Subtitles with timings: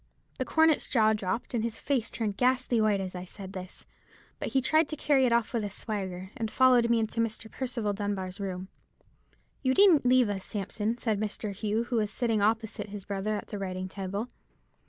[0.39, 3.85] "The cornet's jaw dropped, and his face turned ghastly white as I said this;
[4.39, 7.51] but he tried to carry it off with a swagger, and followed me into Mr.
[7.51, 8.67] Percival Dunbar's room.
[9.61, 11.53] "'You needn't leave us, Sampson,' said Mr.
[11.53, 14.27] Hugh, who was sitting opposite his brother at the writing table.